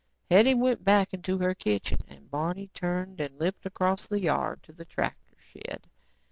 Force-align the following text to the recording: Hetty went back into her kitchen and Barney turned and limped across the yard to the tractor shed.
Hetty 0.31 0.55
went 0.55 0.83
back 0.83 1.13
into 1.13 1.37
her 1.37 1.53
kitchen 1.53 1.99
and 2.07 2.31
Barney 2.31 2.71
turned 2.73 3.19
and 3.21 3.37
limped 3.37 3.67
across 3.67 4.07
the 4.07 4.19
yard 4.19 4.63
to 4.63 4.73
the 4.73 4.83
tractor 4.83 5.37
shed. 5.37 5.85